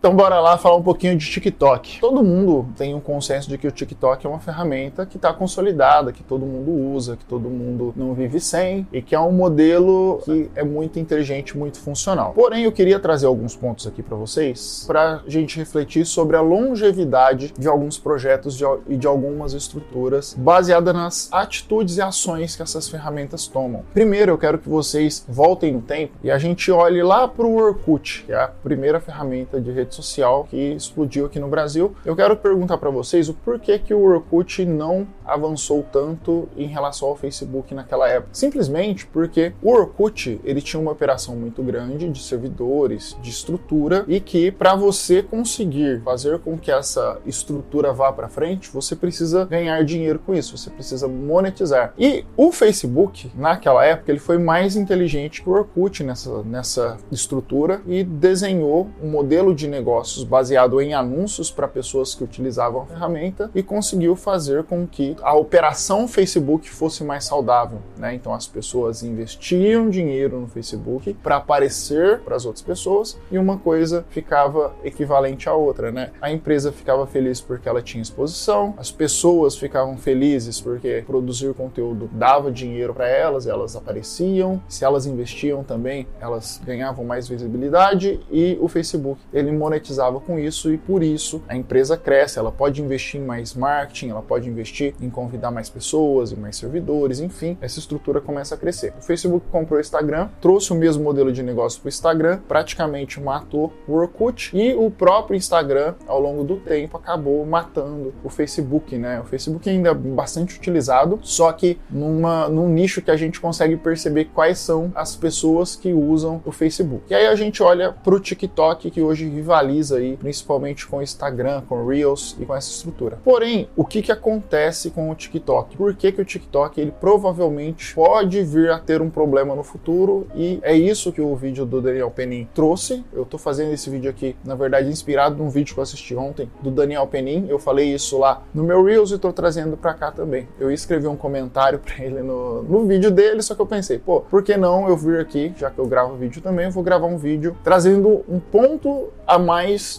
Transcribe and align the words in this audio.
Então 0.00 0.16
bora 0.16 0.40
lá 0.40 0.56
falar 0.56 0.76
um 0.76 0.82
pouquinho 0.82 1.14
de 1.14 1.30
TikTok. 1.30 2.00
Todo 2.00 2.24
mundo 2.24 2.66
tem 2.74 2.94
um 2.94 3.00
consenso 3.00 3.50
de 3.50 3.58
que 3.58 3.66
o 3.66 3.70
TikTok 3.70 4.24
é 4.24 4.30
uma 4.30 4.40
ferramenta 4.40 5.04
que 5.04 5.16
está 5.16 5.30
consolidada, 5.30 6.10
que 6.10 6.22
todo 6.22 6.46
mundo 6.46 6.70
usa, 6.70 7.18
que 7.18 7.24
todo 7.26 7.50
mundo 7.50 7.92
não 7.94 8.14
vive 8.14 8.40
sem 8.40 8.88
e 8.90 9.02
que 9.02 9.14
é 9.14 9.20
um 9.20 9.30
modelo 9.30 10.22
que 10.24 10.50
é 10.54 10.64
muito 10.64 10.98
inteligente, 10.98 11.54
muito 11.54 11.78
funcional. 11.80 12.32
Porém, 12.32 12.64
eu 12.64 12.72
queria 12.72 12.98
trazer 12.98 13.26
alguns 13.26 13.54
pontos 13.54 13.86
aqui 13.86 14.02
para 14.02 14.16
vocês 14.16 14.84
para 14.86 15.16
a 15.16 15.22
gente 15.28 15.58
refletir 15.58 16.06
sobre 16.06 16.34
a 16.34 16.40
longevidade 16.40 17.52
de 17.58 17.68
alguns 17.68 17.98
projetos 17.98 18.58
e 18.88 18.96
de 18.96 19.06
algumas 19.06 19.52
estruturas 19.52 20.32
baseada 20.32 20.94
nas 20.94 21.28
atitudes 21.30 21.98
e 21.98 22.00
ações 22.00 22.56
que 22.56 22.62
essas 22.62 22.88
ferramentas 22.88 23.46
tomam. 23.46 23.84
Primeiro, 23.92 24.32
eu 24.32 24.38
quero 24.38 24.56
que 24.56 24.68
vocês 24.70 25.26
voltem 25.28 25.72
no 25.72 25.82
tempo 25.82 26.14
e 26.24 26.30
a 26.30 26.38
gente 26.38 26.72
olhe 26.72 27.02
lá 27.02 27.28
para 27.28 27.44
o 27.44 27.56
Orkut, 27.56 28.24
que 28.24 28.32
é 28.32 28.44
a 28.44 28.48
primeira 28.48 28.98
ferramenta 28.98 29.60
de 29.60 29.70
rede 29.70 29.89
rede 29.90 29.94
social 29.94 30.46
que 30.48 30.56
explodiu 30.56 31.26
aqui 31.26 31.38
no 31.38 31.48
Brasil. 31.48 31.94
Eu 32.04 32.14
quero 32.14 32.36
perguntar 32.36 32.78
para 32.78 32.88
vocês 32.88 33.28
o 33.28 33.34
porquê 33.34 33.78
que 33.78 33.92
o 33.92 34.00
Orkut 34.00 34.64
não 34.64 35.06
avançou 35.26 35.84
tanto 35.92 36.48
em 36.56 36.66
relação 36.66 37.08
ao 37.08 37.16
Facebook 37.16 37.74
naquela 37.74 38.08
época. 38.08 38.30
Simplesmente 38.32 39.06
porque 39.06 39.52
o 39.62 39.72
Orkut 39.72 40.40
ele 40.44 40.62
tinha 40.62 40.80
uma 40.80 40.92
operação 40.92 41.34
muito 41.36 41.62
grande 41.62 42.08
de 42.08 42.22
servidores, 42.22 43.16
de 43.20 43.30
estrutura 43.30 44.04
e 44.06 44.20
que 44.20 44.50
para 44.50 44.74
você 44.74 45.22
conseguir 45.22 46.00
fazer 46.02 46.38
com 46.38 46.56
que 46.56 46.70
essa 46.70 47.18
estrutura 47.26 47.92
vá 47.92 48.12
para 48.12 48.28
frente, 48.28 48.70
você 48.70 48.94
precisa 48.94 49.44
ganhar 49.44 49.84
dinheiro 49.84 50.20
com 50.24 50.34
isso, 50.34 50.56
você 50.56 50.70
precisa 50.70 51.08
monetizar. 51.08 51.92
E 51.98 52.24
o 52.36 52.52
Facebook 52.52 53.30
naquela 53.34 53.84
época 53.84 54.12
ele 54.12 54.20
foi 54.20 54.38
mais 54.38 54.76
inteligente 54.76 55.42
que 55.42 55.48
o 55.48 55.52
Orkut 55.52 56.04
nessa 56.04 56.42
nessa 56.44 56.96
estrutura 57.10 57.80
e 57.86 58.04
desenhou 58.04 58.88
um 59.02 59.08
modelo 59.08 59.54
de 59.54 59.66
negócio 59.66 59.79
negócios 59.80 60.24
baseado 60.24 60.78
em 60.80 60.92
anúncios 60.92 61.50
para 61.50 61.66
pessoas 61.66 62.14
que 62.14 62.22
utilizavam 62.22 62.82
a 62.82 62.86
ferramenta 62.86 63.50
e 63.54 63.62
conseguiu 63.62 64.14
fazer 64.14 64.64
com 64.64 64.86
que 64.86 65.16
a 65.22 65.34
operação 65.34 66.06
Facebook 66.06 66.68
fosse 66.68 67.02
mais 67.02 67.24
saudável. 67.24 67.78
Né? 67.96 68.14
Então 68.14 68.34
as 68.34 68.46
pessoas 68.46 69.02
investiam 69.02 69.88
dinheiro 69.88 70.38
no 70.38 70.46
Facebook 70.46 71.14
para 71.14 71.36
aparecer 71.36 72.20
para 72.20 72.36
as 72.36 72.44
outras 72.44 72.62
pessoas 72.62 73.18
e 73.30 73.38
uma 73.38 73.56
coisa 73.56 74.04
ficava 74.10 74.74
equivalente 74.84 75.48
à 75.48 75.54
outra. 75.54 75.90
Né? 75.90 76.10
A 76.20 76.30
empresa 76.30 76.70
ficava 76.70 77.06
feliz 77.06 77.40
porque 77.40 77.68
ela 77.68 77.80
tinha 77.80 78.02
exposição, 78.02 78.74
as 78.76 78.90
pessoas 78.92 79.56
ficavam 79.56 79.96
felizes 79.96 80.60
porque 80.60 81.02
produzir 81.06 81.54
conteúdo 81.54 82.10
dava 82.12 82.52
dinheiro 82.52 82.92
para 82.92 83.08
elas, 83.08 83.46
elas 83.46 83.74
apareciam, 83.74 84.62
se 84.68 84.84
elas 84.84 85.06
investiam 85.06 85.64
também, 85.64 86.06
elas 86.20 86.60
ganhavam 86.64 87.04
mais 87.04 87.26
visibilidade 87.26 88.20
e 88.30 88.58
o 88.60 88.68
Facebook 88.68 89.20
ele 89.32 89.50
monetizava 89.70 90.18
com 90.20 90.38
isso 90.38 90.72
e 90.72 90.76
por 90.76 91.02
isso 91.02 91.42
a 91.48 91.56
empresa 91.56 91.96
cresce, 91.96 92.38
ela 92.38 92.50
pode 92.50 92.82
investir 92.82 93.20
em 93.20 93.24
mais 93.24 93.54
marketing, 93.54 94.10
ela 94.10 94.22
pode 94.22 94.48
investir 94.48 94.94
em 95.00 95.08
convidar 95.08 95.52
mais 95.52 95.70
pessoas 95.70 96.32
e 96.32 96.36
mais 96.36 96.56
servidores, 96.56 97.20
enfim, 97.20 97.56
essa 97.60 97.78
estrutura 97.78 98.20
começa 98.20 98.56
a 98.56 98.58
crescer. 98.58 98.92
O 98.98 99.02
Facebook 99.02 99.46
comprou 99.50 99.78
o 99.78 99.80
Instagram, 99.80 100.28
trouxe 100.40 100.72
o 100.72 100.76
mesmo 100.76 101.04
modelo 101.04 101.32
de 101.32 101.42
negócio 101.42 101.80
para 101.80 101.86
o 101.86 101.88
Instagram, 101.88 102.40
praticamente 102.48 103.20
matou 103.20 103.72
o 103.86 103.94
Orkut 103.94 104.50
e 104.52 104.74
o 104.74 104.90
próprio 104.90 105.36
Instagram, 105.36 105.94
ao 106.06 106.20
longo 106.20 106.42
do 106.42 106.56
tempo, 106.56 106.96
acabou 106.96 107.44
matando 107.46 108.12
o 108.24 108.28
Facebook, 108.28 108.96
né? 108.98 109.20
O 109.20 109.24
Facebook 109.24 109.68
ainda 109.68 109.90
é 109.90 109.94
bastante 109.94 110.56
utilizado, 110.56 111.20
só 111.22 111.52
que 111.52 111.78
numa, 111.88 112.48
num 112.48 112.68
nicho 112.68 113.00
que 113.00 113.10
a 113.10 113.16
gente 113.16 113.40
consegue 113.40 113.76
perceber 113.76 114.26
quais 114.34 114.58
são 114.58 114.90
as 114.94 115.14
pessoas 115.14 115.76
que 115.76 115.92
usam 115.92 116.42
o 116.44 116.50
Facebook. 116.50 117.04
E 117.08 117.14
aí 117.14 117.26
a 117.26 117.34
gente 117.34 117.62
olha 117.62 117.92
para 117.92 118.14
o 118.14 118.20
TikTok, 118.20 118.90
que 118.90 119.00
hoje 119.00 119.28
rivaliza 119.28 119.59
rivaliza 119.60 119.98
aí, 119.98 120.16
principalmente 120.16 120.86
com 120.86 120.98
o 120.98 121.02
Instagram, 121.02 121.62
com 121.68 121.86
Reels 121.86 122.36
e 122.40 122.44
com 122.44 122.54
essa 122.54 122.70
estrutura. 122.70 123.18
Porém, 123.22 123.68
o 123.76 123.84
que, 123.84 124.02
que 124.02 124.12
acontece 124.12 124.90
com 124.90 125.10
o 125.10 125.14
TikTok? 125.14 125.76
Por 125.76 125.94
que, 125.94 126.12
que 126.12 126.20
o 126.20 126.24
TikTok 126.24 126.80
ele 126.80 126.92
provavelmente 126.98 127.94
pode 127.94 128.42
vir 128.42 128.70
a 128.70 128.78
ter 128.78 129.02
um 129.02 129.10
problema 129.10 129.54
no 129.54 129.62
futuro 129.62 130.26
e 130.34 130.58
é 130.62 130.74
isso 130.74 131.12
que 131.12 131.20
o 131.20 131.34
vídeo 131.36 131.66
do 131.66 131.80
Daniel 131.80 132.10
Penin 132.10 132.48
trouxe. 132.54 133.04
Eu 133.12 133.24
tô 133.24 133.38
fazendo 133.38 133.72
esse 133.72 133.90
vídeo 133.90 134.10
aqui, 134.10 134.34
na 134.44 134.54
verdade, 134.54 134.88
inspirado 134.88 135.36
num 135.36 135.50
vídeo 135.50 135.74
que 135.74 135.80
eu 135.80 135.82
assisti 135.82 136.14
ontem 136.14 136.50
do 136.62 136.70
Daniel 136.70 137.06
Penin. 137.06 137.46
Eu 137.48 137.58
falei 137.58 137.92
isso 137.92 138.18
lá 138.18 138.42
no 138.54 138.64
meu 138.64 138.82
Reels 138.82 139.10
e 139.10 139.18
tô 139.18 139.32
trazendo 139.32 139.76
para 139.76 139.94
cá 139.94 140.10
também. 140.10 140.48
Eu 140.58 140.70
escrevi 140.70 141.06
um 141.06 141.16
comentário 141.16 141.78
para 141.78 142.04
ele 142.04 142.22
no, 142.22 142.62
no 142.62 142.86
vídeo 142.86 143.10
dele, 143.10 143.42
só 143.42 143.54
que 143.54 143.60
eu 143.60 143.66
pensei, 143.66 143.98
pô, 143.98 144.20
por 144.22 144.42
que 144.42 144.56
não 144.56 144.88
eu 144.88 144.96
vir 144.96 145.20
aqui, 145.20 145.52
já 145.56 145.70
que 145.70 145.78
eu 145.78 145.86
gravo 145.86 146.16
vídeo 146.16 146.40
também, 146.40 146.66
eu 146.66 146.70
vou 146.70 146.82
gravar 146.82 147.06
um 147.06 147.16
vídeo 147.16 147.56
trazendo 147.62 148.24
um 148.28 148.38
ponto 148.38 149.10
a 149.26 149.38
mais 149.38 149.49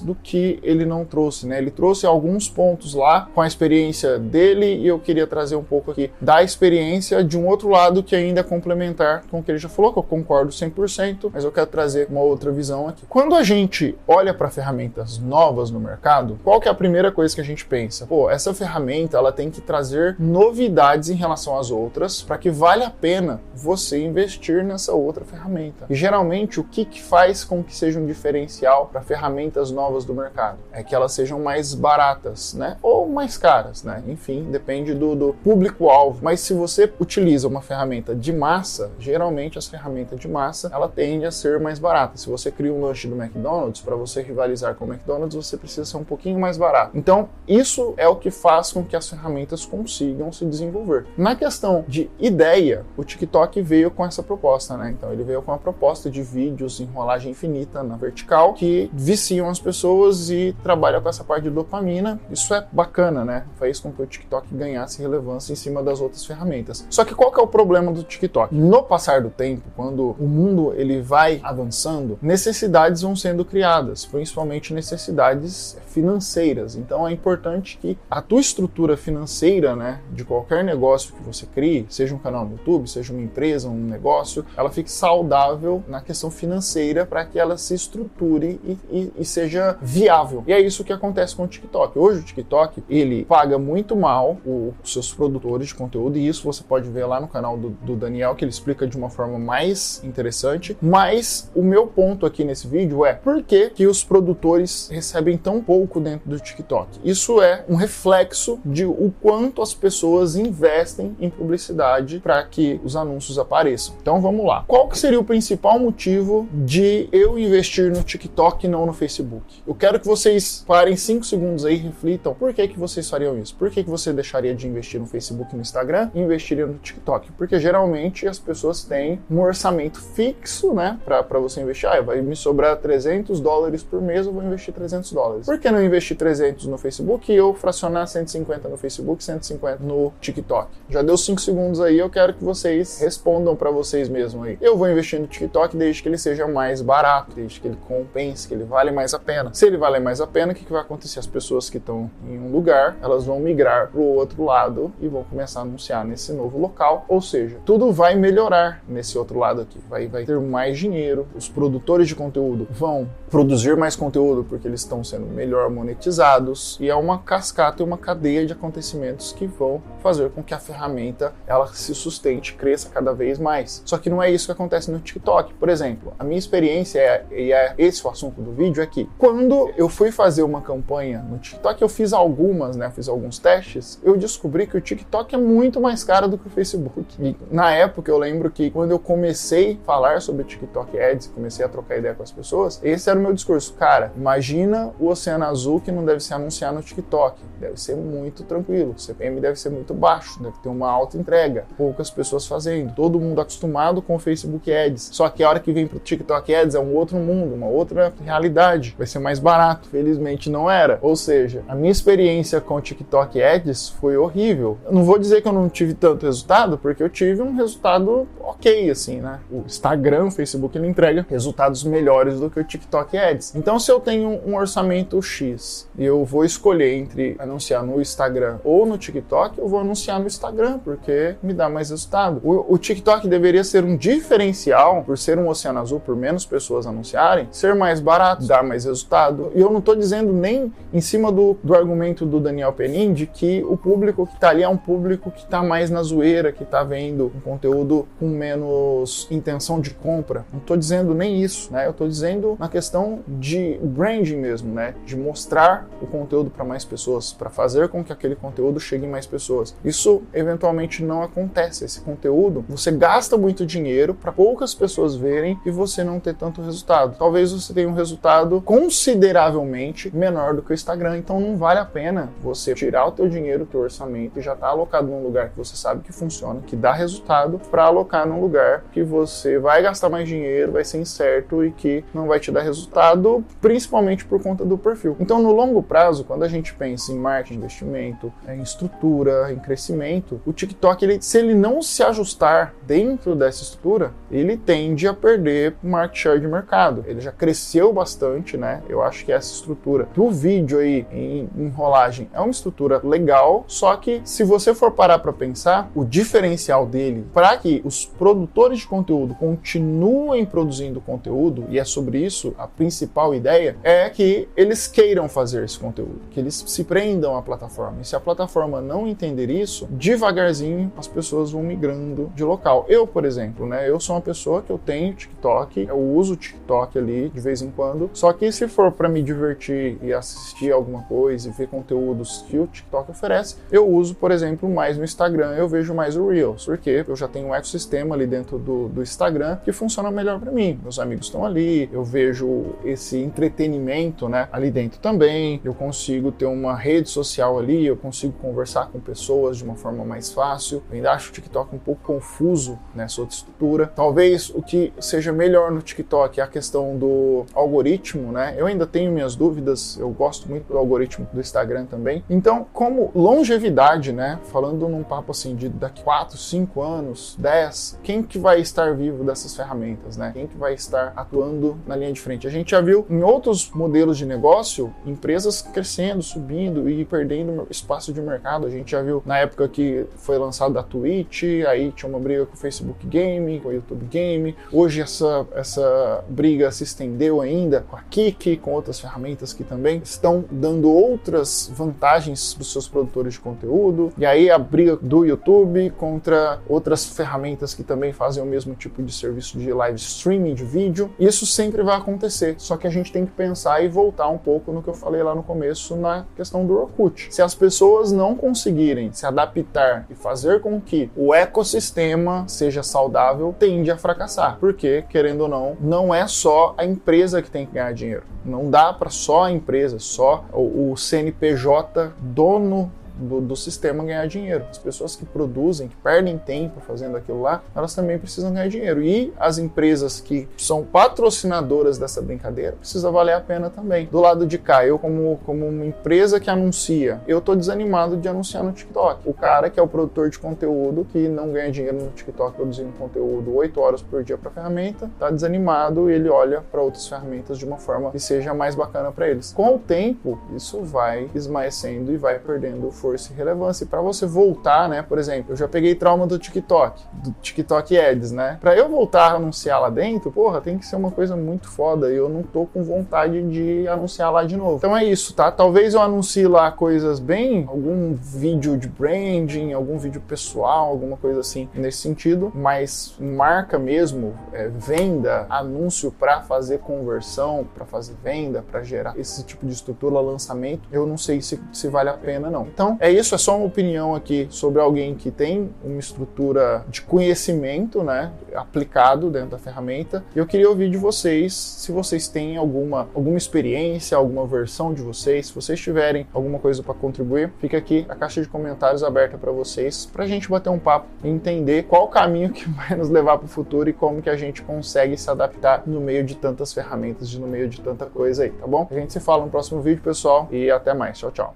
do 0.01 0.15
que 0.15 0.59
ele 0.63 0.85
não 0.85 1.03
trouxe, 1.03 1.47
né? 1.47 1.57
Ele 1.57 1.71
trouxe 1.71 2.05
alguns 2.05 2.49
pontos 2.49 2.93
lá 2.93 3.29
com 3.33 3.41
a 3.41 3.47
experiência 3.47 4.17
dele 4.17 4.65
e 4.77 4.87
eu 4.87 4.99
queria 4.99 5.27
trazer 5.27 5.55
um 5.55 5.63
pouco 5.63 5.91
aqui 5.91 6.11
da 6.21 6.43
experiência 6.43 7.23
de 7.23 7.37
um 7.37 7.47
outro 7.47 7.69
lado 7.69 8.03
que 8.03 8.15
ainda 8.15 8.41
é 8.41 8.43
complementar 8.43 9.23
com 9.29 9.39
o 9.39 9.43
que 9.43 9.51
ele 9.51 9.57
já 9.57 9.69
falou, 9.69 9.91
que 9.91 9.99
eu 9.99 10.03
concordo 10.03 10.51
100%, 10.51 11.31
mas 11.33 11.43
eu 11.43 11.51
quero 11.51 11.67
trazer 11.67 12.07
uma 12.09 12.21
outra 12.21 12.51
visão 12.51 12.87
aqui. 12.87 13.05
Quando 13.07 13.35
a 13.35 13.43
gente 13.43 13.95
olha 14.07 14.33
para 14.33 14.49
ferramentas 14.49 15.17
novas 15.17 15.71
no 15.71 15.79
mercado, 15.79 16.39
qual 16.43 16.59
que 16.59 16.67
é 16.67 16.71
a 16.71 16.75
primeira 16.75 17.11
coisa 17.11 17.33
que 17.33 17.41
a 17.41 17.45
gente 17.45 17.65
pensa? 17.65 18.05
Pô, 18.05 18.29
essa 18.29 18.53
ferramenta 18.53 19.17
ela 19.17 19.31
tem 19.31 19.49
que 19.49 19.61
trazer 19.61 20.15
novidades 20.19 21.09
em 21.09 21.15
relação 21.15 21.57
às 21.57 21.71
outras 21.71 22.21
para 22.21 22.37
que 22.37 22.49
vale 22.49 22.83
a 22.83 22.89
pena 22.89 23.41
você 23.53 24.03
investir 24.03 24.63
nessa 24.63 24.93
outra 24.93 25.25
ferramenta. 25.25 25.85
E 25.89 25.95
geralmente 25.95 26.59
o 26.59 26.63
que, 26.63 26.85
que 26.85 27.01
faz 27.01 27.43
com 27.43 27.63
que 27.63 27.75
seja 27.75 27.99
um 27.99 28.05
diferencial 28.05 28.87
para 28.87 29.01
ferramenta 29.01 29.40
ferramentas 29.41 29.71
novas 29.71 30.05
do 30.05 30.13
mercado. 30.13 30.59
É 30.71 30.83
que 30.83 30.93
elas 30.93 31.11
sejam 31.13 31.39
mais 31.39 31.73
baratas, 31.73 32.53
né? 32.53 32.77
Ou 32.81 33.07
mais 33.07 33.37
caras, 33.37 33.83
né? 33.83 34.03
Enfim, 34.07 34.47
depende 34.51 34.93
do, 34.93 35.15
do 35.15 35.33
público-alvo. 35.43 36.19
Mas 36.21 36.41
se 36.41 36.53
você 36.53 36.91
utiliza 36.99 37.47
uma 37.47 37.61
ferramenta 37.61 38.13
de 38.13 38.31
massa, 38.31 38.91
geralmente 38.99 39.57
as 39.57 39.67
ferramentas 39.67 40.19
de 40.19 40.27
massa, 40.27 40.69
ela 40.71 40.87
tende 40.87 41.25
a 41.25 41.31
ser 41.31 41.59
mais 41.59 41.79
barata. 41.79 42.17
Se 42.17 42.29
você 42.29 42.51
cria 42.51 42.73
um 42.73 42.81
lanche 42.81 43.07
do 43.07 43.15
McDonald's, 43.15 43.81
para 43.81 43.95
você 43.95 44.21
rivalizar 44.21 44.75
com 44.75 44.85
o 44.85 44.87
McDonald's, 44.87 45.35
você 45.35 45.57
precisa 45.57 45.85
ser 45.85 45.97
um 45.97 46.03
pouquinho 46.03 46.39
mais 46.39 46.57
barato. 46.57 46.95
Então, 46.95 47.29
isso 47.47 47.93
é 47.97 48.07
o 48.07 48.15
que 48.15 48.29
faz 48.29 48.71
com 48.71 48.83
que 48.83 48.95
as 48.95 49.09
ferramentas 49.09 49.65
consigam 49.65 50.31
se 50.31 50.45
desenvolver. 50.45 51.05
Na 51.17 51.35
questão 51.35 51.83
de 51.87 52.09
ideia, 52.19 52.85
o 52.95 53.03
TikTok 53.03 53.61
veio 53.61 53.89
com 53.89 54.05
essa 54.05 54.21
proposta, 54.21 54.77
né? 54.77 54.91
Então, 54.91 55.11
ele 55.11 55.23
veio 55.23 55.41
com 55.41 55.51
a 55.51 55.57
proposta 55.57 56.09
de 56.09 56.21
vídeos 56.21 56.79
em 56.79 56.85
rolagem 56.85 57.31
infinita 57.31 57.81
na 57.81 57.95
vertical 57.95 58.53
que 58.53 58.89
viciam 59.31 59.49
as 59.49 59.59
pessoas 59.59 60.29
e 60.29 60.53
trabalha 60.61 60.99
com 60.99 61.07
essa 61.07 61.23
parte 61.23 61.43
de 61.43 61.49
dopamina. 61.49 62.19
Isso 62.29 62.53
é 62.53 62.65
bacana, 62.71 63.23
né? 63.23 63.45
Faz 63.55 63.79
com 63.79 63.91
que 63.91 64.01
o 64.01 64.05
TikTok 64.05 64.53
ganhasse 64.53 65.01
relevância 65.01 65.53
em 65.53 65.55
cima 65.55 65.81
das 65.81 66.01
outras 66.01 66.25
ferramentas. 66.25 66.85
Só 66.89 67.05
que 67.05 67.15
qual 67.15 67.31
que 67.31 67.39
é 67.39 67.43
o 67.43 67.47
problema 67.47 67.91
do 67.91 68.03
TikTok? 68.03 68.53
No 68.53 68.83
passar 68.83 69.21
do 69.21 69.29
tempo, 69.29 69.63
quando 69.75 70.15
o 70.19 70.27
mundo 70.27 70.73
ele 70.75 71.01
vai 71.01 71.39
avançando, 71.43 72.19
necessidades 72.21 73.01
vão 73.01 73.15
sendo 73.15 73.45
criadas, 73.45 74.05
principalmente 74.05 74.73
necessidades 74.73 75.77
financeiras. 75.87 76.75
Então 76.75 77.07
é 77.07 77.11
importante 77.11 77.77
que 77.79 77.97
a 78.09 78.21
tua 78.21 78.41
estrutura 78.41 78.97
financeira, 78.97 79.75
né, 79.75 80.01
de 80.11 80.25
qualquer 80.25 80.63
negócio 80.63 81.13
que 81.13 81.23
você 81.23 81.45
crie, 81.45 81.85
seja 81.89 82.13
um 82.13 82.19
canal 82.19 82.45
no 82.45 82.53
YouTube, 82.53 82.89
seja 82.89 83.13
uma 83.13 83.21
empresa, 83.21 83.69
um 83.69 83.75
negócio, 83.75 84.45
ela 84.57 84.69
fique 84.69 84.91
saudável 84.91 85.83
na 85.87 86.01
questão 86.01 86.31
financeira 86.31 87.05
para 87.05 87.25
que 87.25 87.39
ela 87.39 87.57
se 87.57 87.73
estruture 87.73 88.59
e, 88.63 88.77
e 88.89 89.10
e, 89.17 89.25
seja 89.25 89.77
viável. 89.81 90.43
E 90.47 90.53
é 90.53 90.59
isso 90.59 90.83
que 90.83 90.93
acontece 90.93 91.35
com 91.35 91.43
o 91.43 91.47
TikTok. 91.47 91.97
Hoje 91.97 92.19
o 92.19 92.23
TikTok 92.23 92.83
ele 92.89 93.25
paga 93.25 93.57
muito 93.57 93.95
mal 93.95 94.37
os 94.83 94.93
seus 94.93 95.13
produtores 95.13 95.69
de 95.69 95.75
conteúdo 95.75 96.17
e 96.17 96.27
isso 96.27 96.43
você 96.43 96.63
pode 96.63 96.89
ver 96.89 97.05
lá 97.05 97.19
no 97.19 97.27
canal 97.27 97.57
do, 97.57 97.69
do 97.69 97.95
Daniel 97.95 98.35
que 98.35 98.43
ele 98.43 98.51
explica 98.51 98.87
de 98.87 98.97
uma 98.97 99.09
forma 99.09 99.39
mais 99.39 100.01
interessante. 100.03 100.77
Mas 100.81 101.49
o 101.55 101.63
meu 101.63 101.87
ponto 101.87 102.25
aqui 102.25 102.43
nesse 102.43 102.67
vídeo 102.67 103.05
é 103.05 103.13
por 103.13 103.41
que, 103.43 103.69
que 103.69 103.87
os 103.87 104.03
produtores 104.03 104.89
recebem 104.91 105.37
tão 105.37 105.61
pouco 105.61 105.99
dentro 105.99 106.29
do 106.29 106.39
TikTok? 106.39 106.99
Isso 107.03 107.41
é 107.41 107.65
um 107.67 107.75
reflexo 107.75 108.59
de 108.65 108.85
o 108.85 109.13
quanto 109.21 109.61
as 109.61 109.73
pessoas 109.73 110.35
investem 110.35 111.15
em 111.19 111.29
publicidade 111.29 112.19
para 112.19 112.43
que 112.43 112.79
os 112.83 112.95
anúncios 112.95 113.37
apareçam. 113.37 113.95
Então 114.01 114.21
vamos 114.21 114.45
lá. 114.45 114.63
Qual 114.67 114.87
que 114.87 114.97
seria 114.97 115.19
o 115.19 115.23
principal 115.23 115.79
motivo 115.79 116.47
de 116.53 117.07
eu 117.11 117.37
investir 117.37 117.91
no 117.91 118.03
TikTok 118.03 118.65
e 118.65 118.69
não 118.69 118.85
no 118.85 118.93
Facebook. 119.01 119.63
Eu 119.65 119.73
quero 119.73 119.99
que 119.99 120.05
vocês 120.05 120.63
parem 120.67 120.95
5 120.95 121.25
segundos 121.25 121.65
aí 121.65 121.73
e 121.73 121.77
reflitam 121.77 122.35
por 122.35 122.53
que, 122.53 122.67
que 122.67 122.77
vocês 122.77 123.09
fariam 123.09 123.35
isso. 123.39 123.55
Por 123.55 123.71
que, 123.71 123.83
que 123.83 123.89
você 123.89 124.13
deixaria 124.13 124.53
de 124.53 124.67
investir 124.67 124.99
no 124.99 125.07
Facebook 125.07 125.51
e 125.51 125.55
no 125.55 125.61
Instagram 125.63 126.11
e 126.13 126.21
investiria 126.21 126.67
no 126.67 126.75
TikTok? 126.75 127.31
Porque 127.31 127.59
geralmente 127.59 128.27
as 128.27 128.37
pessoas 128.37 128.83
têm 128.83 129.19
um 129.29 129.39
orçamento 129.39 129.99
fixo, 129.99 130.71
né, 130.73 130.99
para 131.03 131.39
você 131.39 131.61
investir. 131.61 131.89
Ah, 131.89 131.99
vai 131.99 132.21
me 132.21 132.35
sobrar 132.35 132.77
300 132.77 133.39
dólares 133.39 133.81
por 133.81 133.99
mês, 133.99 134.27
eu 134.27 134.33
vou 134.33 134.43
investir 134.43 134.71
300 134.71 135.11
dólares. 135.11 135.45
Por 135.47 135.57
que 135.57 135.71
não 135.71 135.83
investir 135.83 136.15
300 136.15 136.67
no 136.67 136.77
Facebook 136.77 137.31
e 137.31 137.35
eu 137.35 137.55
fracionar 137.55 138.07
150 138.07 138.69
no 138.69 138.77
Facebook, 138.77 139.23
150 139.23 139.83
no 139.83 140.13
TikTok? 140.21 140.69
Já 140.89 141.01
deu 141.01 141.17
5 141.17 141.41
segundos 141.41 141.81
aí, 141.81 141.97
eu 141.97 142.09
quero 142.09 142.35
que 142.35 142.43
vocês 142.43 142.99
respondam 142.99 143.55
para 143.55 143.71
vocês 143.71 144.07
mesmos 144.07 144.45
aí. 144.45 144.59
Eu 144.61 144.77
vou 144.77 144.87
investir 144.87 145.19
no 145.19 145.25
TikTok 145.25 145.75
desde 145.75 146.03
que 146.03 146.09
ele 146.09 146.19
seja 146.19 146.47
mais 146.47 146.83
barato, 146.83 147.35
desde 147.35 147.59
que 147.59 147.67
ele 147.67 147.77
compense, 147.87 148.47
que 148.47 148.53
ele 148.53 148.63
vale 148.63 148.90
mais 148.91 149.13
a 149.13 149.19
pena. 149.19 149.53
Se 149.53 149.65
ele 149.65 149.77
vale 149.77 149.99
mais 149.99 150.21
a 150.21 150.27
pena, 150.27 150.51
o 150.51 150.55
que, 150.55 150.65
que 150.65 150.71
vai 150.71 150.81
acontecer? 150.81 151.19
As 151.19 151.27
pessoas 151.27 151.69
que 151.69 151.77
estão 151.77 152.09
em 152.27 152.37
um 152.37 152.51
lugar, 152.51 152.97
elas 153.01 153.25
vão 153.25 153.39
migrar 153.39 153.89
para 153.91 153.99
o 153.99 154.15
outro 154.15 154.43
lado 154.43 154.91
e 154.99 155.07
vão 155.07 155.23
começar 155.23 155.59
a 155.59 155.63
anunciar 155.63 156.05
nesse 156.05 156.33
novo 156.33 156.59
local. 156.59 157.05
Ou 157.07 157.21
seja, 157.21 157.57
tudo 157.65 157.91
vai 157.91 158.15
melhorar 158.15 158.83
nesse 158.87 159.17
outro 159.17 159.39
lado 159.39 159.61
aqui. 159.61 159.79
Vai, 159.89 160.07
vai 160.07 160.25
ter 160.25 160.39
mais 160.39 160.77
dinheiro, 160.77 161.27
os 161.35 161.47
produtores 161.47 162.07
de 162.07 162.15
conteúdo 162.15 162.67
vão 162.69 163.09
produzir 163.29 163.77
mais 163.77 163.95
conteúdo 163.95 164.43
porque 164.43 164.67
eles 164.67 164.81
estão 164.81 165.03
sendo 165.03 165.25
melhor 165.25 165.69
monetizados 165.69 166.77
e 166.79 166.89
é 166.89 166.95
uma 166.95 167.19
cascata 167.19 167.81
e 167.81 167.85
uma 167.85 167.97
cadeia 167.97 168.45
de 168.45 168.53
acontecimentos 168.53 169.31
que 169.31 169.45
vão 169.47 169.81
fazer 170.01 170.29
com 170.31 170.43
que 170.43 170.53
a 170.53 170.59
ferramenta 170.59 171.33
ela 171.47 171.67
se 171.67 171.93
sustente, 171.95 172.53
cresça 172.53 172.89
cada 172.89 173.13
vez 173.13 173.39
mais. 173.39 173.81
Só 173.85 173.97
que 173.97 174.09
não 174.09 174.21
é 174.21 174.29
isso 174.29 174.47
que 174.47 174.51
acontece 174.51 174.91
no 174.91 174.99
TikTok. 174.99 175.53
Por 175.53 175.69
exemplo, 175.69 176.13
a 176.17 176.23
minha 176.23 176.39
experiência 176.39 176.99
é, 176.99 177.25
e 177.31 177.53
é 177.53 177.73
esse 177.77 178.05
o 178.05 178.09
assunto 178.09 178.41
do 178.41 178.51
vídeo 178.51 178.80
é 178.81 178.87
que 178.87 179.09
quando 179.17 179.71
eu 179.77 179.89
fui 179.89 180.11
fazer 180.11 180.43
uma 180.43 180.61
campanha 180.61 181.19
no 181.19 181.37
TikTok, 181.37 181.81
eu 181.81 181.89
fiz 181.89 182.13
algumas, 182.13 182.75
né, 182.75 182.89
fiz 182.89 183.07
alguns 183.07 183.39
testes, 183.39 183.99
eu 184.03 184.17
descobri 184.17 184.67
que 184.67 184.77
o 184.77 184.81
TikTok 184.81 185.33
é 185.35 185.37
muito 185.37 185.79
mais 185.79 186.03
caro 186.03 186.27
do 186.27 186.37
que 186.37 186.47
o 186.47 186.49
Facebook. 186.49 187.15
E 187.19 187.35
na 187.51 187.71
época 187.71 188.11
eu 188.11 188.17
lembro 188.17 188.49
que 188.49 188.69
quando 188.69 188.91
eu 188.91 188.99
comecei 188.99 189.79
a 189.81 189.85
falar 189.85 190.21
sobre 190.21 190.43
TikTok 190.43 190.99
Ads, 190.99 191.27
comecei 191.27 191.65
a 191.65 191.69
trocar 191.69 191.97
ideia 191.97 192.13
com 192.13 192.23
as 192.23 192.31
pessoas, 192.31 192.79
esse 192.83 193.09
era 193.09 193.17
o 193.17 193.21
meu 193.21 193.33
discurso. 193.33 193.73
Cara, 193.73 194.11
imagina 194.15 194.93
o 194.99 195.07
Oceano 195.07 195.45
Azul 195.45 195.79
que 195.79 195.91
não 195.91 196.05
deve 196.05 196.19
se 196.19 196.33
anunciar 196.33 196.73
no 196.73 196.81
TikTok. 196.81 197.41
Deve 197.59 197.79
ser 197.79 197.95
muito 197.95 198.43
tranquilo. 198.43 198.93
O 198.97 198.99
CPM 198.99 199.39
deve 199.39 199.59
ser 199.59 199.69
muito 199.69 199.93
baixo, 199.93 200.41
deve 200.41 200.57
ter 200.57 200.69
uma 200.69 200.89
alta 200.89 201.17
entrega, 201.17 201.65
poucas 201.77 202.09
pessoas 202.09 202.45
fazendo, 202.47 202.93
todo 202.95 203.19
mundo 203.19 203.39
acostumado 203.41 204.01
com 204.01 204.15
o 204.15 204.19
Facebook 204.19 204.71
Ads. 204.73 205.09
Só 205.11 205.29
que 205.29 205.43
a 205.43 205.49
hora 205.49 205.59
que 205.59 205.71
vem 205.71 205.87
pro 205.87 205.99
TikTok 205.99 206.53
Ads 206.53 206.75
é 206.75 206.79
um 206.79 206.95
outro 206.95 207.17
mundo, 207.17 207.53
uma 207.53 207.67
outra 207.67 208.13
realidade. 208.23 208.70
Vai 208.97 209.07
ser 209.07 209.19
mais 209.19 209.39
barato. 209.39 209.89
Felizmente 209.89 210.49
não 210.49 210.69
era. 210.69 210.99
Ou 211.01 211.15
seja, 211.15 211.63
a 211.67 211.75
minha 211.75 211.91
experiência 211.91 212.59
com 212.61 212.75
o 212.75 212.81
TikTok 212.81 213.41
Ads 213.41 213.89
foi 213.89 214.17
horrível. 214.17 214.77
Eu 214.85 214.93
não 214.93 215.03
vou 215.03 215.17
dizer 215.17 215.41
que 215.41 215.47
eu 215.47 215.53
não 215.53 215.69
tive 215.69 215.93
tanto 215.93 216.25
resultado, 216.25 216.77
porque 216.77 217.01
eu 217.01 217.09
tive 217.09 217.41
um 217.41 217.55
resultado 217.55 218.27
ok, 218.39 218.89
assim, 218.89 219.19
né? 219.19 219.39
O 219.49 219.63
Instagram, 219.65 220.25
o 220.25 220.31
Facebook, 220.31 220.77
ele 220.77 220.87
entrega 220.87 221.25
resultados 221.29 221.83
melhores 221.83 222.39
do 222.39 222.49
que 222.49 222.59
o 222.59 222.63
TikTok 222.63 223.17
Ads. 223.17 223.55
Então, 223.55 223.79
se 223.79 223.91
eu 223.91 223.99
tenho 223.99 224.39
um 224.45 224.55
orçamento 224.55 225.21
X 225.21 225.89
e 225.97 226.05
eu 226.05 226.23
vou 226.25 226.43
escolher 226.45 226.93
entre 226.97 227.35
anunciar 227.39 227.83
no 227.83 228.01
Instagram 228.01 228.59
ou 228.63 228.85
no 228.85 228.97
TikTok, 228.97 229.59
eu 229.59 229.67
vou 229.67 229.79
anunciar 229.79 230.19
no 230.19 230.27
Instagram, 230.27 230.79
porque 230.79 231.35
me 231.41 231.53
dá 231.53 231.69
mais 231.69 231.89
resultado. 231.89 232.41
O, 232.43 232.73
o 232.73 232.77
TikTok 232.77 233.27
deveria 233.27 233.63
ser 233.63 233.83
um 233.83 233.95
diferencial, 233.95 235.03
por 235.03 235.17
ser 235.17 235.37
um 235.37 235.47
oceano 235.47 235.79
azul, 235.79 235.99
por 235.99 236.15
menos 236.15 236.45
pessoas 236.45 236.85
anunciarem, 236.85 237.47
ser 237.51 237.75
mais 237.75 237.99
barato, 237.99 238.45
dar 238.45 238.60
mais 238.63 238.85
resultado. 238.85 239.51
E 239.55 239.61
eu 239.61 239.69
não 239.69 239.79
estou 239.79 239.95
dizendo 239.95 240.33
nem 240.33 240.71
em 240.93 241.01
cima 241.01 241.31
do, 241.31 241.57
do 241.63 241.75
argumento 241.75 242.25
do 242.25 242.39
Daniel 242.39 242.73
Penin 242.73 243.13
de 243.13 243.25
que 243.25 243.63
o 243.67 243.77
público 243.77 244.25
que 244.27 244.33
está 244.33 244.49
ali 244.49 244.63
é 244.63 244.69
um 244.69 244.77
público 244.77 245.31
que 245.31 245.43
está 245.43 245.63
mais 245.63 245.89
na 245.89 246.01
zoeira, 246.03 246.51
que 246.51 246.63
está 246.63 246.83
vendo 246.83 247.31
um 247.35 247.39
conteúdo 247.39 248.07
com 248.19 248.27
menos 248.27 249.27
intenção 249.29 249.79
de 249.79 249.91
compra. 249.91 250.45
Não 250.51 250.59
estou 250.59 250.77
dizendo 250.77 251.13
nem 251.13 251.41
isso, 251.41 251.71
né? 251.71 251.85
Eu 251.85 251.91
estou 251.91 252.07
dizendo 252.07 252.55
na 252.59 252.67
questão 252.67 253.19
de 253.27 253.79
branding 253.81 254.37
mesmo, 254.37 254.73
né? 254.73 254.93
De 255.05 255.15
mostrar 255.15 255.87
o 256.01 256.07
conteúdo 256.07 256.49
para 256.49 256.63
mais 256.63 256.83
pessoas, 256.83 257.33
para 257.33 257.49
fazer 257.49 257.89
com 257.89 258.03
que 258.03 258.11
aquele 258.11 258.35
conteúdo 258.35 258.79
chegue 258.79 259.05
em 259.05 259.09
mais 259.09 259.25
pessoas. 259.25 259.75
Isso 259.83 260.21
eventualmente 260.33 261.03
não 261.03 261.23
acontece. 261.23 261.85
Esse 261.85 262.01
conteúdo, 262.01 262.65
você 262.67 262.91
gasta 262.91 263.37
muito 263.37 263.65
dinheiro 263.65 264.13
para 264.13 264.31
poucas 264.31 264.73
pessoas 264.73 265.15
verem 265.15 265.59
e 265.65 265.71
você 265.71 266.03
não 266.03 266.19
ter 266.19 266.35
tanto 266.35 266.61
resultado. 266.61 267.15
Talvez 267.17 267.51
você 267.51 267.73
tenha 267.73 267.87
um 267.87 267.93
resultado 267.93 268.50
consideravelmente 268.59 270.13
menor 270.15 270.55
do 270.55 270.61
que 270.61 270.71
o 270.71 270.73
Instagram, 270.73 271.17
então 271.17 271.39
não 271.39 271.55
vale 271.55 271.79
a 271.79 271.85
pena 271.85 272.29
você 272.41 272.73
tirar 272.73 273.05
o 273.05 273.11
teu 273.11 273.29
dinheiro, 273.29 273.63
o 273.63 273.67
teu 273.67 273.81
orçamento 273.81 274.39
e 274.39 274.41
já 274.41 274.53
está 274.53 274.67
alocado 274.67 275.07
num 275.07 275.23
lugar 275.23 275.49
que 275.49 275.57
você 275.57 275.75
sabe 275.75 276.03
que 276.03 276.11
funciona, 276.11 276.61
que 276.65 276.75
dá 276.75 276.91
resultado, 276.91 277.61
para 277.69 277.83
alocar 277.83 278.27
num 278.27 278.41
lugar 278.41 278.83
que 278.91 279.03
você 279.03 279.59
vai 279.59 279.81
gastar 279.83 280.09
mais 280.09 280.27
dinheiro, 280.27 280.71
vai 280.71 280.83
ser 280.83 280.99
incerto 280.99 281.63
e 281.63 281.71
que 281.71 282.03
não 282.13 282.27
vai 282.27 282.39
te 282.39 282.51
dar 282.51 282.61
resultado, 282.61 283.45
principalmente 283.61 284.25
por 284.25 284.41
conta 284.41 284.65
do 284.65 284.77
perfil. 284.77 285.15
Então, 285.19 285.41
no 285.41 285.51
longo 285.51 285.83
prazo, 285.83 286.23
quando 286.23 286.43
a 286.43 286.47
gente 286.47 286.73
pensa 286.73 287.11
em 287.11 287.19
marketing, 287.19 287.59
investimento, 287.59 288.33
em 288.47 288.61
estrutura, 288.61 289.51
em 289.51 289.59
crescimento, 289.59 290.41
o 290.45 290.51
TikTok, 290.51 291.05
ele, 291.05 291.21
se 291.21 291.37
ele 291.37 291.53
não 291.53 291.81
se 291.81 292.01
ajustar 292.03 292.73
dentro 292.85 293.35
dessa 293.35 293.63
estrutura, 293.63 294.13
ele 294.31 294.57
tende 294.57 295.07
a 295.07 295.13
perder 295.13 295.75
market 295.83 296.17
share 296.17 296.39
de 296.39 296.47
mercado. 296.47 297.03
Ele 297.07 297.19
já 297.19 297.31
cresceu 297.31 297.93
bastante, 297.93 298.40
né? 298.57 298.81
Eu 298.89 299.01
acho 299.01 299.25
que 299.25 299.31
essa 299.31 299.53
estrutura 299.53 300.07
do 300.13 300.29
vídeo 300.29 300.79
aí 300.79 301.05
em 301.11 301.49
enrolagem 301.57 302.29
é 302.33 302.39
uma 302.39 302.51
estrutura 302.51 302.99
legal, 303.03 303.63
só 303.67 303.95
que 303.95 304.21
se 304.23 304.43
você 304.43 304.73
for 304.73 304.91
parar 304.91 305.19
para 305.19 305.33
pensar, 305.33 305.89
o 305.95 306.03
diferencial 306.03 306.85
dele 306.85 307.25
para 307.33 307.57
que 307.57 307.81
os 307.85 308.05
produtores 308.05 308.79
de 308.79 308.87
conteúdo 308.87 309.35
continuem 309.35 310.45
produzindo 310.45 311.01
conteúdo, 311.01 311.65
e 311.69 311.79
é 311.79 311.83
sobre 311.83 312.19
isso 312.19 312.53
a 312.57 312.67
principal 312.67 313.33
ideia, 313.33 313.77
é 313.83 314.09
que 314.09 314.47
eles 314.55 314.87
queiram 314.87 315.27
fazer 315.29 315.63
esse 315.63 315.77
conteúdo, 315.77 316.21
que 316.31 316.39
eles 316.39 316.63
se 316.67 316.83
prendam 316.83 317.35
à 317.35 317.41
plataforma. 317.41 317.99
E 318.01 318.05
se 318.05 318.15
a 318.15 318.19
plataforma 318.19 318.81
não 318.81 319.07
entender 319.07 319.49
isso, 319.49 319.87
devagarzinho 319.89 320.91
as 320.97 321.07
pessoas 321.07 321.51
vão 321.51 321.63
migrando 321.63 322.31
de 322.35 322.43
local. 322.43 322.85
Eu, 322.87 323.05
por 323.05 323.25
exemplo, 323.25 323.65
né, 323.65 323.89
eu 323.89 323.99
sou 323.99 324.15
uma 324.15 324.21
pessoa 324.21 324.61
que 324.61 324.69
eu 324.69 324.77
tenho 324.77 325.13
TikTok, 325.13 325.87
eu 325.87 325.97
uso 325.97 326.33
o 326.33 326.37
TikTok 326.37 326.97
ali 326.97 327.29
de 327.29 327.39
vez 327.39 327.61
em 327.61 327.69
quando, 327.69 328.09
só 328.13 328.30
que 328.33 328.51
se 328.51 328.67
for 328.67 328.91
para 328.91 329.09
me 329.09 329.21
divertir 329.21 329.97
e 330.01 330.13
assistir 330.13 330.71
alguma 330.71 331.03
coisa 331.03 331.49
e 331.49 331.51
ver 331.51 331.67
conteúdos 331.67 332.45
que 332.47 332.57
o 332.57 332.67
TikTok 332.67 333.11
oferece, 333.11 333.55
eu 333.71 333.87
uso, 333.87 334.15
por 334.15 334.31
exemplo, 334.31 334.69
mais 334.69 334.97
no 334.97 335.03
Instagram, 335.03 335.53
eu 335.55 335.67
vejo 335.67 335.93
mais 335.93 336.15
o 336.15 336.27
Reels, 336.27 336.65
porque 336.65 337.03
eu 337.07 337.15
já 337.15 337.27
tenho 337.27 337.47
um 337.47 337.55
ecossistema 337.55 338.15
ali 338.15 338.27
dentro 338.27 338.57
do, 338.57 338.87
do 338.89 339.01
Instagram 339.01 339.57
que 339.63 339.71
funciona 339.71 340.11
melhor 340.11 340.39
para 340.39 340.51
mim. 340.51 340.79
Meus 340.81 340.99
amigos 340.99 341.27
estão 341.27 341.45
ali, 341.45 341.89
eu 341.91 342.03
vejo 342.03 342.75
esse 342.83 343.17
entretenimento, 343.17 344.27
né, 344.27 344.47
ali 344.51 344.71
dentro 344.71 344.99
também, 344.99 345.61
eu 345.63 345.73
consigo 345.73 346.31
ter 346.31 346.45
uma 346.45 346.75
rede 346.75 347.09
social 347.09 347.57
ali, 347.57 347.85
eu 347.85 347.95
consigo 347.95 348.33
conversar 348.33 348.87
com 348.87 348.99
pessoas 348.99 349.57
de 349.57 349.63
uma 349.63 349.75
forma 349.75 350.03
mais 350.03 350.31
fácil. 350.31 350.83
Eu 350.89 350.95
ainda 350.95 351.11
acho 351.11 351.29
o 351.29 351.33
TikTok 351.33 351.75
um 351.75 351.79
pouco 351.79 352.01
confuso 352.03 352.77
nessa 352.93 353.21
outra 353.21 353.35
estrutura. 353.35 353.87
Talvez 353.87 354.49
o 354.49 354.61
que 354.61 354.93
seja 354.99 355.31
melhor 355.31 355.71
no 355.71 355.81
TikTok 355.81 356.39
é 356.39 356.43
a 356.43 356.47
questão 356.47 356.97
do 356.97 357.45
algoritmo, 357.53 358.10
né? 358.19 358.55
Eu 358.57 358.65
ainda 358.65 358.85
tenho 358.85 359.11
minhas 359.11 359.35
dúvidas, 359.35 359.97
eu 359.97 360.09
gosto 360.09 360.49
muito 360.49 360.67
do 360.67 360.77
algoritmo 360.77 361.27
do 361.31 361.39
Instagram 361.39 361.85
também. 361.85 362.23
Então, 362.29 362.65
como 362.73 363.11
longevidade, 363.13 364.11
né? 364.11 364.39
Falando 364.51 364.87
num 364.87 365.03
papo 365.03 365.31
assim 365.31 365.55
de 365.55 365.69
daqui 365.69 366.03
4, 366.03 366.37
5 366.37 366.81
anos, 366.81 367.35
10, 367.39 367.99
quem 368.03 368.23
que 368.23 368.37
vai 368.37 368.59
estar 368.59 368.93
vivo 368.95 369.23
dessas 369.23 369.55
ferramentas, 369.55 370.17
né? 370.17 370.31
Quem 370.33 370.47
que 370.47 370.57
vai 370.57 370.73
estar 370.73 371.13
atuando 371.15 371.77
na 371.85 371.95
linha 371.95 372.11
de 372.11 372.19
frente? 372.19 372.47
A 372.47 372.49
gente 372.49 372.71
já 372.71 372.81
viu 372.81 373.05
em 373.09 373.21
outros 373.21 373.71
modelos 373.71 374.17
de 374.17 374.25
negócio 374.25 374.93
empresas 375.05 375.61
crescendo, 375.61 376.21
subindo 376.21 376.89
e 376.89 377.05
perdendo 377.05 377.67
espaço 377.69 378.13
de 378.13 378.21
mercado. 378.21 378.65
A 378.65 378.69
gente 378.69 378.91
já 378.91 379.01
viu 379.01 379.21
na 379.25 379.37
época 379.37 379.67
que 379.67 380.05
foi 380.15 380.37
lançado 380.37 380.77
a 380.77 380.83
Twitch, 380.83 381.43
aí 381.67 381.91
tinha 381.91 382.09
uma 382.09 382.19
briga 382.19 382.45
com 382.45 382.53
o 382.53 382.57
Facebook 382.57 383.05
Game, 383.07 383.59
com 383.59 383.69
o 383.69 383.73
YouTube 383.73 384.05
Game. 384.05 384.55
Hoje 384.71 385.01
essa, 385.01 385.45
essa 385.53 386.23
briga 386.27 386.71
se 386.71 386.83
estendeu 386.83 387.41
ainda 387.41 387.81
com 387.81 387.95
a 387.95 388.00
Kik, 388.09 388.57
com 388.57 388.71
outras 388.71 388.99
ferramentas 388.99 389.53
que 389.53 389.63
também 389.63 390.01
estão 390.03 390.43
dando 390.51 390.89
outras 390.89 391.71
vantagens 391.73 392.53
para 392.53 392.61
os 392.61 392.71
seus 392.71 392.87
produtores 392.87 393.33
de 393.33 393.39
conteúdo. 393.39 394.11
E 394.17 394.25
aí 394.25 394.49
a 394.49 394.57
briga 394.57 394.97
do 394.97 395.25
YouTube 395.25 395.91
contra 395.91 396.59
outras 396.67 397.05
ferramentas 397.05 397.73
que 397.73 397.83
também 397.83 398.13
fazem 398.13 398.41
o 398.41 398.45
mesmo 398.45 398.75
tipo 398.75 399.01
de 399.01 399.11
serviço 399.11 399.57
de 399.57 399.71
live 399.71 399.97
streaming 399.97 400.53
de 400.53 400.63
vídeo. 400.63 401.11
Isso 401.19 401.45
sempre 401.45 401.83
vai 401.83 401.97
acontecer, 401.97 402.55
só 402.57 402.77
que 402.77 402.87
a 402.87 402.89
gente 402.89 403.11
tem 403.11 403.25
que 403.25 403.31
pensar 403.31 403.83
e 403.83 403.87
voltar 403.87 404.27
um 404.27 404.37
pouco 404.37 404.71
no 404.71 404.81
que 404.81 404.89
eu 404.89 404.93
falei 404.93 405.23
lá 405.23 405.35
no 405.35 405.43
começo 405.43 405.95
na 405.95 406.25
questão 406.35 406.65
do 406.65 406.73
Orkut. 406.73 407.27
Se 407.33 407.41
as 407.41 407.55
pessoas 407.55 408.11
não 408.11 408.35
conseguirem 408.35 409.11
se 409.13 409.25
adaptar 409.25 410.05
e 410.09 410.15
fazer 410.15 410.61
com 410.61 410.79
que 410.79 411.09
o 411.15 411.33
ecossistema 411.33 412.45
seja 412.47 412.83
saudável, 412.83 413.55
tende 413.57 413.91
a 413.91 413.97
fracassar. 413.97 414.57
Porque, 414.59 415.03
querendo 415.09 415.41
ou 415.41 415.47
não, 415.47 415.77
não 415.79 416.13
é 416.13 416.27
só 416.27 416.73
a 416.77 416.85
empresa 416.85 417.41
que 417.41 417.49
tem 417.49 417.65
que 417.65 417.73
ganhar 417.73 417.90
dinheiro. 417.93 418.23
Não 418.45 418.69
dá 418.69 418.93
para 418.93 419.09
só 419.09 419.43
a 419.43 419.51
empresa, 419.51 419.99
só 419.99 420.45
o 420.53 420.95
CNPJ 420.95 422.13
dono 422.19 422.91
do, 423.15 423.41
do 423.41 423.55
sistema 423.55 424.03
ganhar 424.03 424.27
dinheiro. 424.27 424.65
As 424.69 424.77
pessoas 424.77 425.15
que 425.15 425.25
produzem, 425.25 425.87
que 425.87 425.95
perdem 425.97 426.37
tempo 426.37 426.79
fazendo 426.81 427.17
aquilo 427.17 427.41
lá, 427.41 427.61
elas 427.75 427.93
também 427.93 428.17
precisam 428.17 428.51
ganhar 428.51 428.67
dinheiro. 428.67 429.01
E 429.01 429.33
as 429.39 429.57
empresas 429.57 430.19
que 430.19 430.47
são 430.57 430.83
patrocinadoras 430.83 431.97
dessa 431.97 432.21
brincadeira 432.21 432.73
precisa 432.73 433.11
valer 433.11 433.33
a 433.33 433.41
pena 433.41 433.69
também. 433.69 434.07
Do 434.07 434.19
lado 434.19 434.45
de 434.45 434.57
cá, 434.57 434.85
eu 434.85 434.97
como, 434.99 435.39
como 435.45 435.67
uma 435.67 435.85
empresa 435.85 436.39
que 436.39 436.49
anuncia, 436.49 437.21
eu 437.27 437.41
tô 437.41 437.55
desanimado 437.55 438.17
de 438.17 438.27
anunciar 438.27 438.63
no 438.63 438.71
TikTok. 438.71 439.21
O 439.25 439.33
cara 439.33 439.69
que 439.69 439.79
é 439.79 439.83
o 439.83 439.87
produtor 439.87 440.29
de 440.29 440.39
conteúdo, 440.39 441.05
que 441.05 441.27
não 441.27 441.51
ganha 441.51 441.71
dinheiro 441.71 441.97
no 441.97 442.11
TikTok 442.11 442.55
produzindo 442.55 442.91
conteúdo 442.97 443.55
8 443.55 443.79
horas 443.79 444.01
por 444.01 444.23
dia 444.23 444.37
para 444.37 444.51
ferramenta, 444.51 445.09
tá 445.19 445.29
desanimado 445.29 446.09
e 446.09 446.13
ele 446.13 446.29
olha 446.29 446.61
para 446.71 446.81
outras 446.81 447.07
ferramentas 447.07 447.57
de 447.57 447.65
uma 447.65 447.77
forma 447.77 448.11
que 448.11 448.19
seja 448.19 448.53
mais 448.53 448.75
bacana 448.75 449.11
para 449.11 449.29
eles. 449.29 449.53
Com 449.53 449.75
o 449.75 449.79
tempo, 449.79 450.39
isso 450.55 450.81
vai 450.81 451.29
esmaecendo 451.33 452.11
e 452.11 452.17
vai 452.17 452.39
perdendo 452.39 452.91
força 452.91 453.10
e 453.13 453.33
relevância. 453.33 453.83
E 453.83 453.87
para 453.87 454.01
você 454.01 454.25
voltar, 454.25 454.87
né, 454.89 455.01
por 455.01 455.17
exemplo, 455.17 455.53
eu 455.53 455.55
já 455.55 455.67
peguei 455.67 455.95
trauma 455.95 456.25
do 456.25 456.37
TikTok, 456.37 457.03
do 457.13 457.31
TikTok 457.41 457.97
Ads, 457.97 458.31
né? 458.31 458.57
Para 458.59 458.75
eu 458.75 458.89
voltar 458.89 459.31
a 459.31 459.35
anunciar 459.35 459.81
lá 459.81 459.89
dentro, 459.89 460.31
porra, 460.31 460.61
tem 460.61 460.77
que 460.77 460.85
ser 460.85 460.95
uma 460.95 461.11
coisa 461.11 461.35
muito 461.35 461.67
foda 461.67 462.11
e 462.11 462.15
eu 462.15 462.29
não 462.29 462.43
tô 462.43 462.65
com 462.65 462.83
vontade 462.83 463.41
de 463.49 463.87
anunciar 463.87 464.31
lá 464.31 464.43
de 464.43 464.55
novo. 464.55 464.77
Então 464.77 464.95
é 464.95 465.03
isso, 465.03 465.33
tá? 465.33 465.51
Talvez 465.51 465.93
eu 465.93 466.01
anuncie 466.01 466.47
lá 466.47 466.71
coisas 466.71 467.19
bem, 467.19 467.65
algum 467.67 468.13
vídeo 468.13 468.77
de 468.77 468.87
branding, 468.87 469.73
algum 469.73 469.97
vídeo 469.97 470.21
pessoal, 470.21 470.89
alguma 470.89 471.17
coisa 471.17 471.39
assim 471.39 471.69
nesse 471.73 471.99
sentido, 471.99 472.51
mas 472.53 473.15
marca 473.19 473.77
mesmo, 473.77 474.33
é, 474.53 474.67
venda, 474.67 475.45
anúncio 475.49 476.11
para 476.11 476.41
fazer 476.41 476.79
conversão, 476.79 477.67
para 477.73 477.85
fazer 477.85 478.15
venda, 478.23 478.63
para 478.69 478.83
gerar 478.83 479.17
esse 479.17 479.43
tipo 479.43 479.65
de 479.65 479.73
estrutura, 479.73 480.19
lançamento, 480.19 480.87
eu 480.91 481.05
não 481.05 481.17
sei 481.17 481.41
se, 481.41 481.59
se 481.71 481.87
vale 481.87 482.09
a 482.09 482.13
pena 482.13 482.49
não. 482.49 482.63
Então 482.63 482.90
é 482.99 483.11
isso, 483.11 483.35
é 483.35 483.37
só 483.37 483.57
uma 483.57 483.65
opinião 483.65 484.15
aqui 484.15 484.47
sobre 484.49 484.81
alguém 484.81 485.15
que 485.15 485.31
tem 485.31 485.69
uma 485.83 485.99
estrutura 485.99 486.85
de 486.89 487.01
conhecimento, 487.01 488.03
né, 488.03 488.31
aplicado 488.55 489.29
dentro 489.29 489.49
da 489.49 489.57
ferramenta. 489.57 490.23
Eu 490.35 490.45
queria 490.45 490.69
ouvir 490.69 490.89
de 490.89 490.97
vocês 490.97 491.53
se 491.53 491.91
vocês 491.91 492.27
têm 492.27 492.57
alguma 492.57 493.07
alguma 493.13 493.37
experiência, 493.37 494.17
alguma 494.17 494.45
versão 494.45 494.93
de 494.93 495.01
vocês, 495.01 495.47
se 495.47 495.55
vocês 495.55 495.79
tiverem 495.79 496.27
alguma 496.33 496.59
coisa 496.59 496.83
para 496.83 496.93
contribuir, 496.93 497.51
fica 497.59 497.77
aqui 497.77 498.05
a 498.09 498.15
caixa 498.15 498.41
de 498.41 498.47
comentários 498.47 499.03
aberta 499.03 499.37
para 499.37 499.51
vocês, 499.51 500.05
para 500.05 500.23
a 500.23 500.27
gente 500.27 500.49
bater 500.49 500.69
um 500.69 500.79
papo 500.79 501.07
e 501.23 501.29
entender 501.29 501.83
qual 501.83 502.05
o 502.05 502.07
caminho 502.07 502.51
que 502.51 502.67
vai 502.69 502.95
nos 502.97 503.09
levar 503.09 503.37
para 503.37 503.45
o 503.45 503.49
futuro 503.49 503.89
e 503.89 503.93
como 503.93 504.21
que 504.21 504.29
a 504.29 504.35
gente 504.35 504.61
consegue 504.61 505.17
se 505.17 505.29
adaptar 505.29 505.83
no 505.85 505.99
meio 506.01 506.23
de 506.23 506.35
tantas 506.35 506.73
ferramentas, 506.73 507.33
no 507.35 507.47
meio 507.47 507.67
de 507.67 507.81
tanta 507.81 508.05
coisa 508.05 508.43
aí, 508.43 508.49
tá 508.49 508.67
bom? 508.67 508.87
A 508.89 508.93
gente 508.93 509.13
se 509.13 509.19
fala 509.19 509.45
no 509.45 509.51
próximo 509.51 509.81
vídeo, 509.81 510.01
pessoal, 510.01 510.47
e 510.51 510.69
até 510.69 510.93
mais. 510.93 511.17
Tchau, 511.17 511.31
tchau. 511.31 511.55